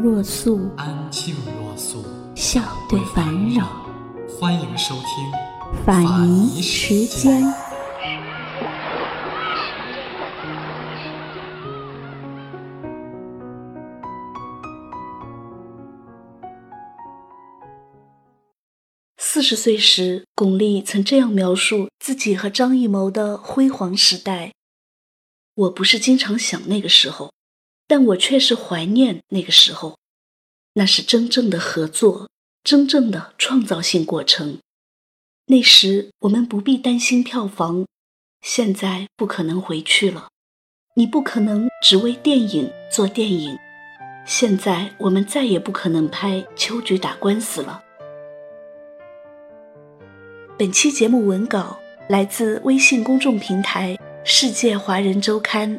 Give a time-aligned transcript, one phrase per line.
[0.00, 2.04] 若素，安静若素，
[2.36, 3.66] 笑对烦扰。
[4.28, 7.42] 欢迎收听法尼时间。
[19.16, 24.52] 四十岁时，巩俐曾这样描述自己和张艺谋的辉煌时代
[25.54, 27.32] ：“我不是经常想那个时候，
[27.88, 29.96] 但我却是怀念那个时候。
[30.74, 32.28] 那是真正的合作，
[32.62, 34.58] 真正的创造性过程。
[35.46, 37.84] 那时我们不必担心票房，
[38.42, 40.28] 现在不可能回去了。
[40.94, 43.58] 你不可能只为电影做电影，
[44.26, 47.82] 现在我们再也不可能拍《秋菊打官司》了。”
[50.58, 55.78] 本期节目文稿来自微信公众平台《世界华人周刊》。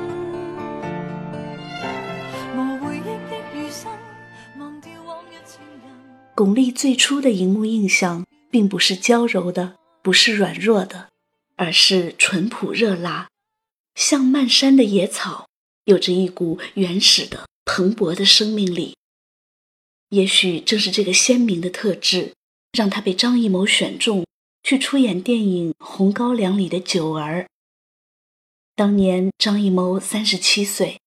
[6.41, 11.09] 巩俐最初的荧幕印象，并不是娇柔的，不是软弱的，
[11.55, 13.29] 而是淳朴热辣，
[13.93, 15.47] 像漫山的野草，
[15.85, 18.95] 有着一股原始的蓬勃的生命力。
[20.09, 22.33] 也许正是这个鲜明的特质，
[22.75, 24.25] 让他被张艺谋选中
[24.63, 27.47] 去出演电影《红高粱》里的九儿。
[28.75, 30.99] 当年张艺谋三十七岁，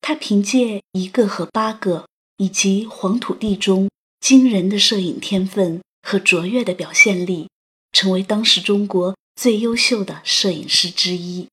[0.00, 2.02] 他凭借《一个和八个》
[2.36, 3.88] 以及《黄土地》中
[4.26, 7.48] 惊人的摄影天分和卓越的表现力，
[7.92, 11.46] 成为当时中国最优秀的摄影师之一。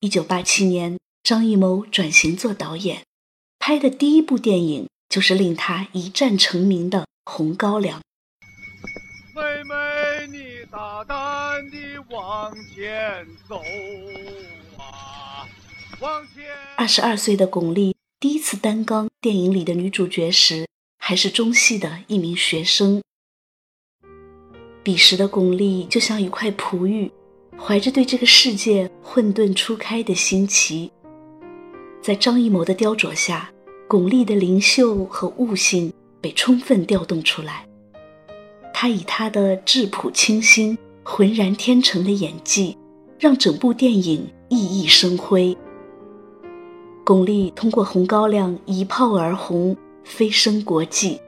[0.00, 3.04] 一九八七年，张艺谋转型做导演，
[3.58, 4.86] 拍的第一部电影。
[5.10, 7.00] 就是令他一战成名的
[7.30, 8.00] 《红高粱》。
[9.36, 11.76] 妹妹，你大胆地
[12.08, 13.60] 往前走
[14.78, 15.46] 啊，
[16.00, 16.46] 往前！
[16.78, 20.66] 二十二岁的巩俐第一次担纲电影里的女主角时，
[21.06, 23.02] 还是中戏的一名学生。
[24.82, 27.12] 彼时的巩俐就像一块璞玉，
[27.58, 30.90] 怀着对这个世界混沌初开的新奇，
[32.00, 33.50] 在张艺谋的雕琢下。
[33.86, 35.92] 巩俐的灵秀和悟性
[36.22, 37.68] 被充分调动出来，
[38.72, 42.78] 她以她的质朴清新、浑然天成的演技，
[43.18, 45.54] 让整部电影熠熠生辉。
[47.04, 51.20] 巩俐通过《红高粱》一炮而红，飞升国际。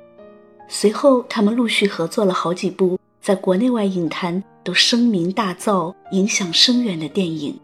[0.68, 7.58] 随后，他们陆续合作了好几部在国内外影坛都声名大噪、影响深远的电影，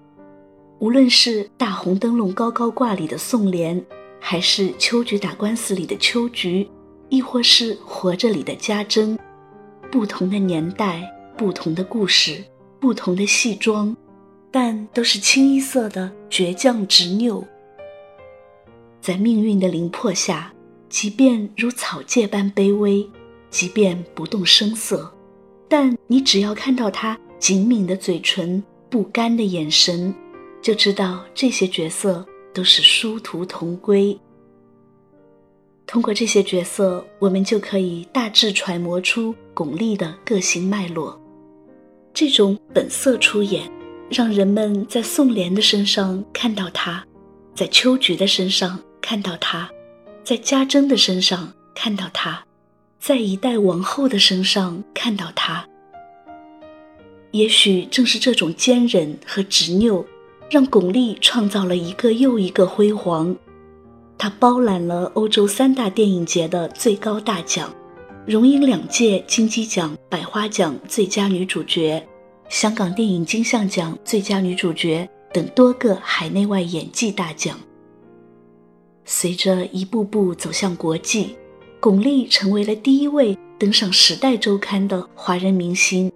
[0.81, 3.85] 无论是《大红灯笼高高挂》里的宋莲。
[4.25, 6.69] 还是《秋菊打官司》里的秋菊，
[7.09, 9.19] 亦或是《活着》里的家珍，
[9.91, 11.03] 不同的年代，
[11.37, 12.41] 不同的故事，
[12.79, 13.97] 不同的戏装，
[14.49, 17.45] 但都是清一色的倔强执拗。
[19.01, 20.55] 在命运的凌迫下，
[20.93, 23.09] 即便如草芥般卑微，
[23.49, 25.11] 即便不动声色，
[25.67, 30.15] 但你只要看到他紧抿的嘴唇、不甘的眼神，
[30.61, 32.25] 就知道这些角色。
[32.55, 34.15] 都是殊途同归。
[35.87, 41.19] 通过这些角色，我们就可以大致揣摩出巩俐的个性脉络。
[42.13, 43.71] 这种本色出演，
[44.11, 47.03] 让人们在宋莲的身上看到她，
[47.55, 49.67] 在秋菊的身上看到她，
[50.25, 52.45] 在家珍的身上看到她，
[52.99, 55.67] 在一代王后的身上看到她。
[57.33, 60.05] 也许正是这种坚韧和执拗。
[60.51, 63.35] 让巩俐创造了一个又一个辉煌，
[64.19, 67.75] 她包揽了欧洲三大电影节的最高大奖，
[68.27, 72.07] 荣膺两届金鸡奖、百花奖最佳女主角，
[72.51, 77.59] 香港电影金像奖最佳女主角等多个海内外演技大奖。
[79.05, 81.37] 随着一步步走向国际，
[81.81, 86.11] 巩俐成为了第一位登上《时代周刊》的华人明星，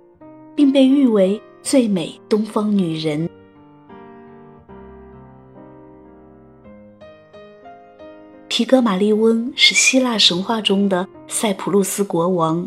[0.54, 3.28] 并被誉为最美东方女人。
[8.48, 12.66] 皮格马利翁是希腊神话中的塞浦路斯国王，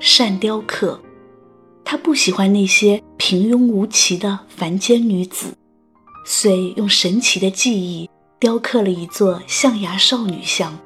[0.00, 1.00] 善雕刻。
[1.84, 5.54] 他不喜欢那些平庸无奇的凡间女子，
[6.24, 10.78] 遂用神奇的技艺雕刻了一座象牙少女像。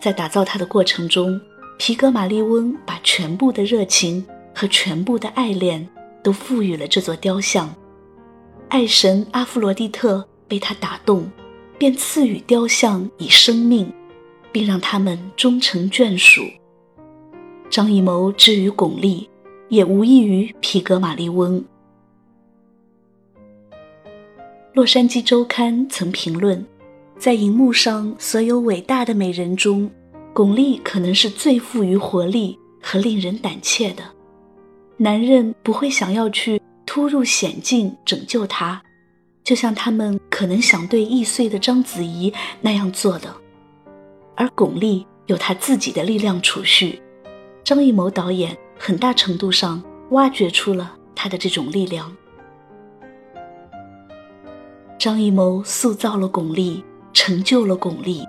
[0.00, 1.40] 在打造它的过程中，
[1.78, 4.24] 皮格马利翁把全部的热情
[4.54, 5.88] 和全部的爱恋
[6.22, 7.74] 都赋予了这座雕像。
[8.68, 11.30] 爱神阿弗罗狄特被他打动。
[11.78, 13.92] 便赐予雕像以生命，
[14.50, 16.40] 并让他们终成眷属。
[17.68, 19.28] 张艺谋之于巩俐，
[19.68, 21.62] 也无异于皮格马利翁。
[24.76, 26.62] 洛杉矶周刊曾评论，
[27.18, 29.90] 在荧幕上所有伟大的美人中，
[30.34, 34.04] 巩俐可能是最富于活力和令人胆怯的。
[34.98, 38.82] 男人不会想要去突入险境拯救她。
[39.42, 42.30] 就像他们可能想对易碎的章子怡
[42.60, 43.34] 那样做的，
[44.34, 47.00] 而巩俐有她自己的力量储蓄，
[47.64, 52.14] 张艺谋导演很大程度上挖掘出了她的这种力量。
[54.98, 56.82] 张艺谋塑造了巩俐，
[57.12, 58.24] 成就了巩俐，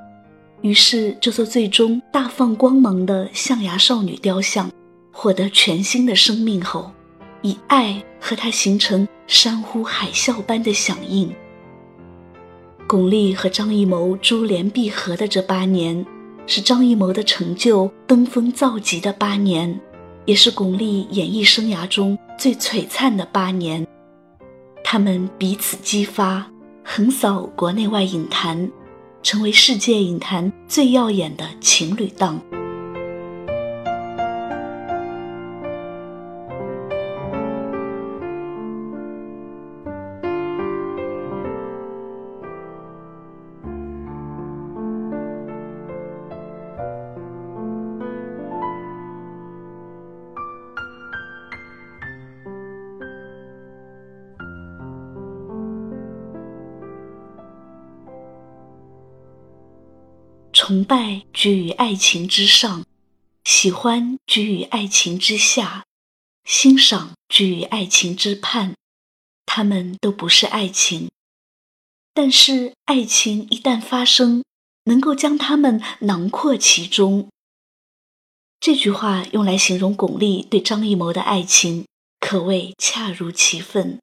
[0.62, 4.70] 于是这座最终大放光芒的象牙少女雕像
[5.12, 6.92] 获得全新的生命后。
[7.44, 11.32] 以爱和他形成山呼海啸般的响应。
[12.88, 16.04] 巩俐和张艺谋珠联璧合的这八年，
[16.48, 19.80] 是张艺谋的成就登峰造极的八年，
[20.26, 23.86] 也是巩俐演艺生涯中最璀璨的八年。
[24.84, 26.50] 他们彼此激发，
[26.90, 28.72] 横扫国内外影坛，
[29.22, 32.40] 成为世界影坛最耀眼的情侣档。
[60.68, 62.86] 崇拜居于爱情之上，
[63.46, 65.86] 喜欢居于爱情之下，
[66.44, 68.76] 欣赏居于爱情之畔。
[69.46, 71.10] 他们都不是爱情，
[72.14, 74.44] 但是爱情一旦发生，
[74.84, 77.30] 能够将他们囊括其中。
[78.60, 81.86] 这句话用来形容巩俐对张艺谋的爱情，
[82.20, 84.02] 可谓恰如其分。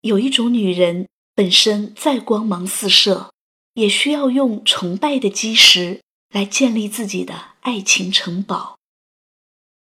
[0.00, 1.06] 有一种女人，
[1.36, 3.30] 本身再光芒四射。
[3.80, 8.76] 也需要用崇拜的基石来建立自己的爱情城堡。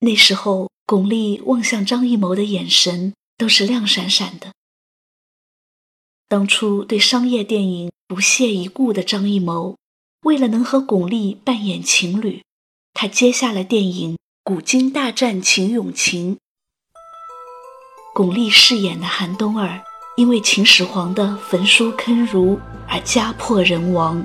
[0.00, 4.52] 那时候，巩俐望向张艺谋的眼神都是亮闪闪的。
[6.28, 9.78] 当初对商业电影不屑一顾的张艺谋，
[10.25, 12.43] 为了能和巩俐扮演情侣，
[12.93, 14.14] 他接下了电影
[14.44, 16.34] 《古今大战秦俑情》。
[18.12, 19.85] 巩俐饰演的韩冬儿。
[20.16, 22.58] 因为秦始皇的焚书坑儒
[22.88, 24.24] 而家破人亡，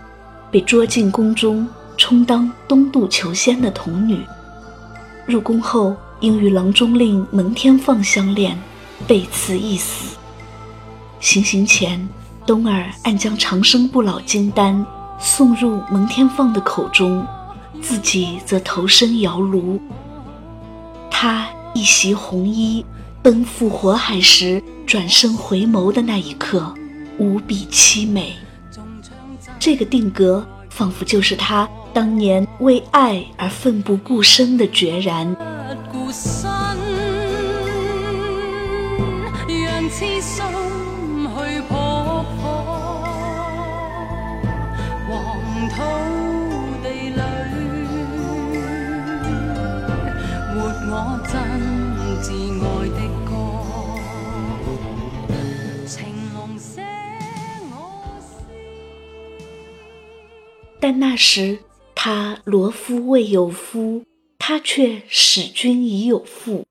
[0.49, 1.67] 被捉进宫中
[1.97, 4.25] 充当东渡求仙的童女。
[5.25, 8.57] 入宫后，因与郎中令蒙天放相恋，
[9.06, 10.16] 被赐一死。
[11.19, 12.07] 行刑前，
[12.45, 14.85] 冬儿暗将长生不老金丹
[15.19, 17.27] 送入蒙天放的口中，
[17.81, 19.77] 自己则投身窑炉。
[21.09, 22.85] 她一袭红衣。
[23.23, 26.73] 奔赴火海时，转身回眸的那一刻，
[27.19, 28.33] 无比凄美。
[29.59, 35.35] 这个定格，仿佛就是他当年为爱而奋不顾身的决然。
[60.92, 61.60] 但那时
[61.95, 64.04] 他罗夫未有夫，
[64.38, 66.66] 他却使君已有妇。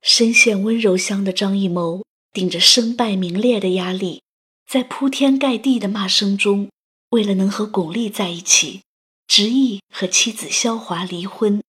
[0.00, 4.22] 深陷温柔乡的张艺谋，顶着身败名裂的压力，
[4.66, 6.70] 在铺天盖地的骂声中，
[7.10, 8.80] 为了能和巩俐在一起，
[9.26, 11.62] 执意和妻子萧华离婚。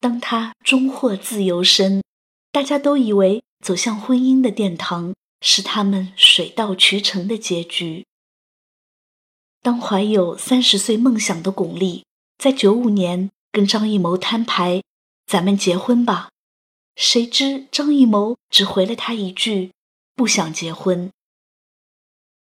[0.00, 2.02] 当他终获自由身，
[2.50, 8.06] 大家都以为走向婚姻的殿堂是他们水到渠成的结局。
[9.68, 12.02] 当怀有三十岁梦想的巩俐，
[12.38, 14.82] 在九五年跟张艺谋摊牌
[15.28, 16.30] ：“咱们结婚吧。”
[16.96, 19.72] 谁知张艺谋只回了他一句
[20.16, 21.10] ：“不想结婚。”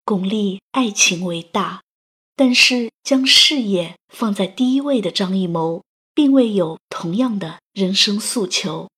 [0.03, 1.83] 巩俐爱情为大，
[2.35, 5.83] 但是将事业放在第一位的张艺谋，
[6.15, 8.89] 并未有同样的人生诉求。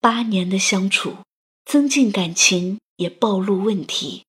[0.00, 1.18] 八年的相处，
[1.66, 4.24] 增进感情也暴露问题。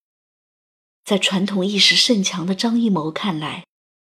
[1.10, 3.66] 在传统意识甚强的张艺谋看来，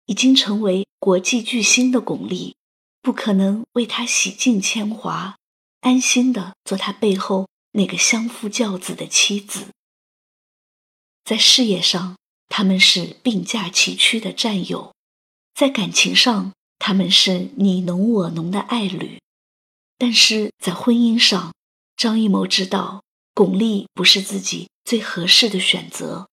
[0.07, 2.55] 已经成为国际巨星的巩俐，
[3.01, 5.37] 不可能为他洗尽铅华，
[5.79, 9.67] 安心的做他背后那个相夫教子的妻子。
[11.23, 12.17] 在事业上，
[12.49, 14.91] 他们是并驾齐驱的战友；
[15.53, 19.21] 在感情上，他们是你侬我侬的爱侣。
[19.97, 21.53] 但是在婚姻上，
[21.95, 23.01] 张艺谋知道
[23.33, 26.28] 巩俐不是自己最合适的选择。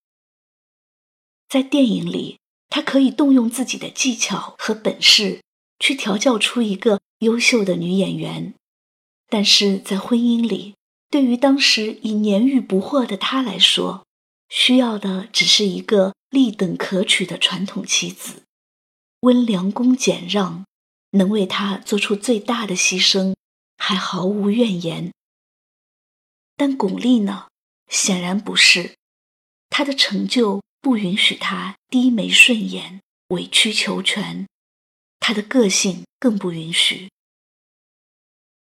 [1.48, 2.38] 在电影里，
[2.68, 5.42] 他可以动用自己的技巧和本事
[5.78, 8.52] 去调教出一个优秀的女演员；
[9.28, 10.74] 但是在婚姻里，
[11.08, 14.04] 对于当时已年逾不惑的他来说，
[14.48, 18.42] 需要的只是一个立等可取的传统妻子，
[19.20, 20.64] 温良恭俭让，
[21.12, 23.34] 能为他做出最大的牺牲，
[23.78, 25.12] 还毫无怨言。
[26.56, 27.46] 但巩俐呢？
[27.88, 28.96] 显然不是，
[29.70, 33.00] 她的成就不允许他低眉顺眼、
[33.30, 34.46] 委曲求全，
[35.18, 37.10] 他的个性更不允许。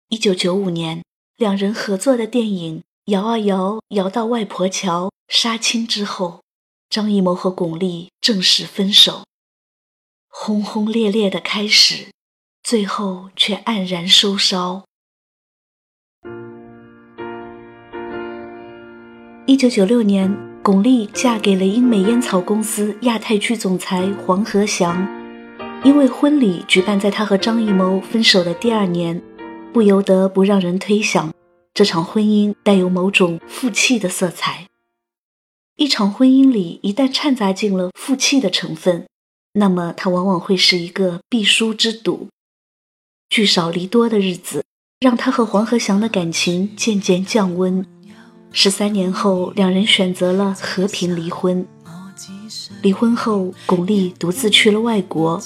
[0.07, 1.03] 一九九五年，
[1.35, 2.81] 两人合作的电影。
[3.07, 6.41] 摇啊摇，摇到外婆桥杀青之后，
[6.89, 9.25] 张艺谋和巩俐正式分手。
[10.29, 12.13] 轰轰烈烈的开始，
[12.63, 14.85] 最后却黯然收梢。
[19.45, 20.31] 一九九六年，
[20.63, 25.05] 巩俐嫁给了英美烟草公司亚太区总裁黄和祥。
[25.83, 29.21] 因为婚礼举办在他和张艺谋分手的第二年，
[29.73, 31.33] 不由得不让人推想。
[31.73, 34.67] 这场婚姻带有某种负气的色彩。
[35.75, 39.05] 一场婚姻里一旦掺杂进了负气的成分，
[39.55, 42.29] 那么它往往会是一个必输之赌。
[43.27, 44.63] 聚少离多的日子，
[45.01, 47.85] 让他和黄和祥的感情渐渐降温。
[48.55, 51.65] 十三年后，两人选择了和平离婚。
[52.83, 55.41] 离婚后，巩俐独自去了外国，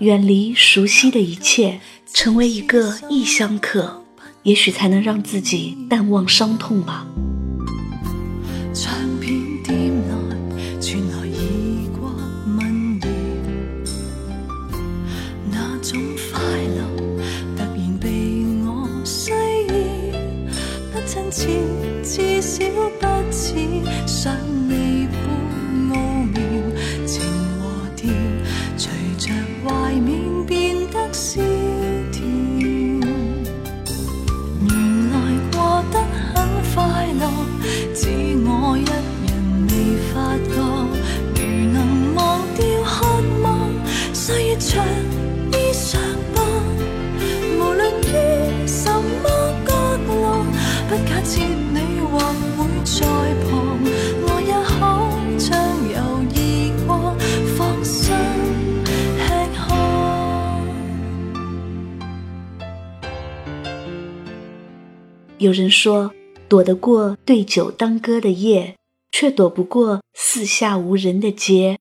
[0.00, 1.80] 远离熟悉的一切，
[2.12, 4.02] 成为一个异乡客。
[4.42, 7.06] 也许才能让自己淡忘伤痛吧。
[65.38, 66.12] 有人说，
[66.48, 68.76] 躲得过对酒当歌的夜，
[69.12, 71.78] 却躲不过四下无人的街，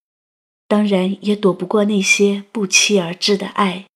[0.68, 3.88] 当然也躲不过那些不期而至的爱，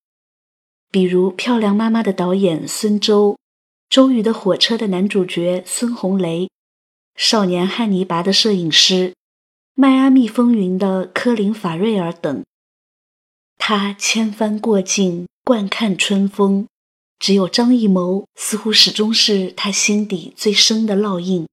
[0.90, 3.34] 比如《漂亮妈妈》的导演孙周，
[3.88, 6.46] 《周瑜的火车》的男主角孙红雷，
[7.16, 9.10] 《少年汉尼拔》的摄影师，
[9.76, 12.44] 《迈阿密风云》的科林·法瑞尔等。
[13.60, 16.66] 他千帆过尽，惯看春风。
[17.22, 21.46] 只有张艺谋，似乎始终是他心底最深的烙印。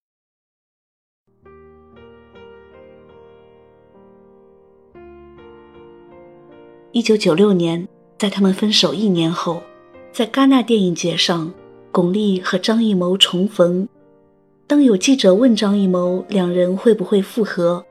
[6.93, 9.63] 一九九六年，在他们分手一年后，
[10.11, 11.53] 在戛纳电影节上，
[11.93, 13.87] 巩俐和张艺谋重逢。
[14.67, 17.85] 当有记者问张艺谋两人会不会复合，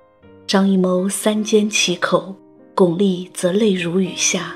[0.48, 2.36] 张艺谋三缄其口，
[2.74, 4.56] 巩俐则泪如雨下。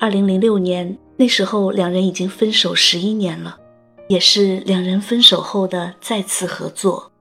[0.00, 0.98] 二零零六年。
[1.16, 3.56] 那时候，两人已经分手十一年了，
[4.08, 7.12] 也是两人分手后的再次合作。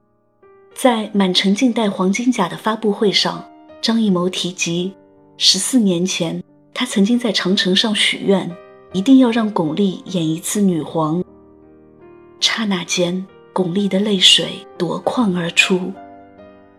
[0.74, 3.48] 在《满城尽带黄金甲》的发布会上，
[3.82, 4.94] 张艺谋提及，
[5.38, 8.50] 十四年前他曾经在长城上许愿，
[8.94, 11.24] 一定要让巩俐演一次女皇。
[12.40, 13.24] 刹那间，
[13.54, 15.94] 巩俐的泪水夺眶而出，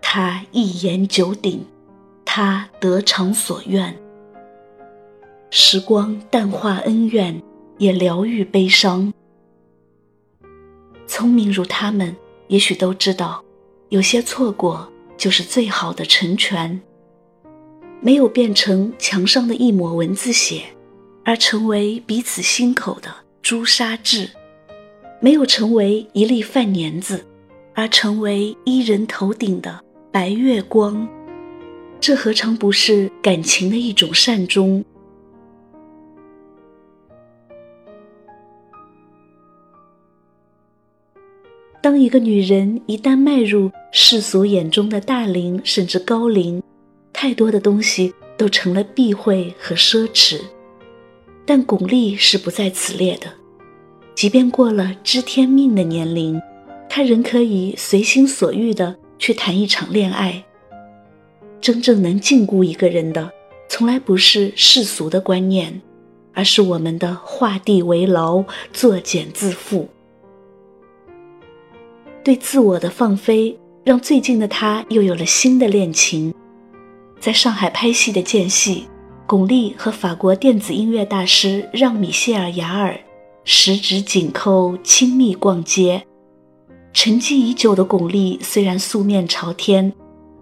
[0.02, 1.64] 他一言九鼎，
[2.24, 3.96] 他得偿所愿。
[5.56, 7.40] 时光淡化恩怨，
[7.78, 9.12] 也疗愈悲伤。
[11.06, 12.16] 聪明如他们，
[12.48, 13.40] 也许都知道，
[13.88, 16.82] 有些错过就是最好的成全。
[18.00, 20.64] 没有变成墙上的一抹蚊子血，
[21.24, 24.26] 而成为彼此心口的朱砂痣；
[25.20, 27.24] 没有成为一粒饭粘子，
[27.76, 29.80] 而成为伊人头顶的
[30.10, 31.08] 白月光。
[32.00, 34.84] 这何尝不是感情的一种善终？
[41.84, 46.62] 当一个女人一旦迈入世俗眼中的大龄甚至高龄，
[47.12, 50.40] 太多的东西都成了避讳和奢侈。
[51.44, 53.26] 但巩俐是不在此列的，
[54.14, 56.40] 即便过了知天命的年龄，
[56.88, 60.42] 她仍可以随心所欲地去谈一场恋爱。
[61.60, 63.30] 真正能禁锢一个人的，
[63.68, 65.82] 从来不是世俗的观念，
[66.32, 69.86] 而是我们的画地为牢、作茧自缚。
[72.24, 73.54] 对自我的放飞，
[73.84, 76.34] 让最近的他又有了新的恋情。
[77.20, 78.88] 在上海拍戏的间隙，
[79.26, 82.98] 巩俐和法国电子音乐大师让·米歇尔·雅尔
[83.44, 86.02] 十指紧扣，亲密逛街。
[86.94, 89.92] 沉寂已久的巩俐虽然素面朝天，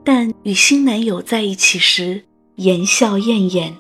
[0.04, 2.22] 但与新男友在一起时
[2.56, 3.74] 言笑晏晏。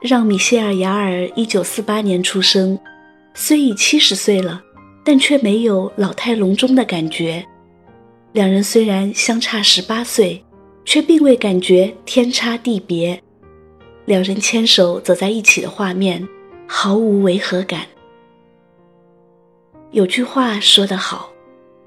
[0.00, 2.78] 让·米歇尔·雅尔一九四八年出生，
[3.34, 4.62] 虽已七十岁了。
[5.04, 7.44] 但却没有老态龙钟的感觉。
[8.32, 10.42] 两人虽然相差十八岁，
[10.84, 13.22] 却并未感觉天差地别。
[14.06, 16.26] 两人牵手走在一起的画面，
[16.66, 17.82] 毫无违和感。
[19.92, 21.30] 有句话说得好，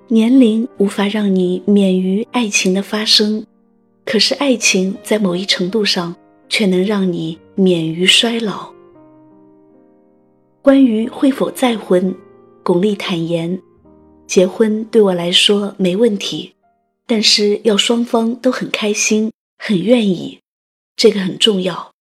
[0.07, 3.45] 年龄无法让你免于爱情的发生，
[4.05, 6.15] 可是爱情在某一程度上
[6.47, 8.71] 却能让你免于衰老。
[10.61, 12.15] 关于会否再婚？
[12.67, 13.61] 巩俐坦言
[14.27, 16.53] ：“结婚对我来说没问题，
[17.05, 20.41] 但是要双方都很开心、很愿意，
[20.97, 21.93] 这个很重要。”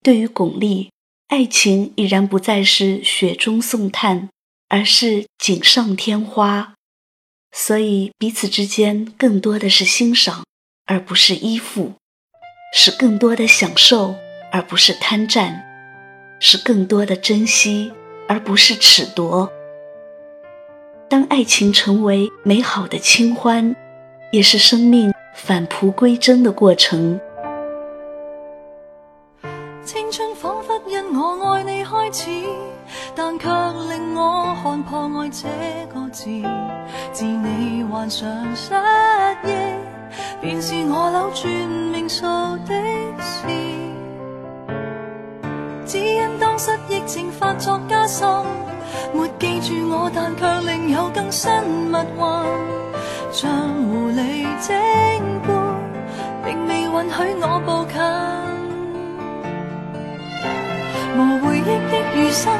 [0.00, 0.90] 对于巩俐，
[1.26, 4.28] 爱情已然不再是雪中送炭，
[4.68, 6.76] 而是锦上添花，
[7.50, 10.44] 所以彼此之间更多的是欣赏，
[10.86, 11.94] 而不是依附；
[12.72, 14.14] 是更多的享受，
[14.52, 15.64] 而不是贪占；
[16.38, 17.90] 是更多的珍惜。
[18.28, 19.50] 而不是褫夺。
[21.08, 23.74] 当爱情成为美好的清欢，
[24.30, 27.18] 也是生命返璞归真的过程。
[29.82, 32.28] 青春仿佛因我爱你开始，
[33.14, 33.48] 但却
[33.88, 35.48] 令我看破爱这
[35.94, 36.24] 个字。
[37.10, 38.74] 自你患上失
[39.44, 39.48] 忆，
[40.42, 41.50] 便是我扭转
[41.90, 42.26] 命数
[42.66, 42.74] 的
[43.18, 43.46] 事。
[45.86, 46.70] 只因当失
[47.08, 48.28] 忆症发作加深，
[49.14, 51.50] 没记住我，但却另有更新
[51.88, 52.20] 密运，
[53.32, 53.50] 像
[53.88, 54.76] 狐狸精
[55.46, 55.48] 般，
[56.44, 57.96] 并未允许我步近。
[61.16, 62.52] 无回忆的余生，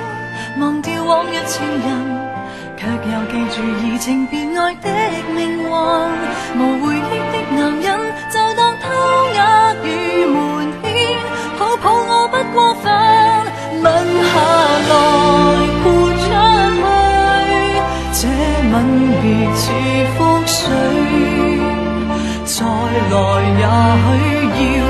[0.60, 1.86] 忘掉往日情人，
[2.78, 4.88] 却又记住移情别爱的
[5.36, 5.68] 命运。
[6.56, 7.00] 无回忆
[18.70, 18.74] 吻
[19.22, 19.70] 别似
[20.16, 20.58] 覆水
[22.44, 23.14] 再来
[23.58, 23.62] 也
[24.44, 24.82] 许要